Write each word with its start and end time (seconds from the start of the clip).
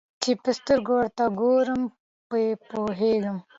چي 0.21 0.31
په 0.43 0.49
سترګو 0.59 0.91
ورته 0.99 1.25
ګورم 1.39 1.81
په 2.29 2.37
پوهېږم 2.69 3.37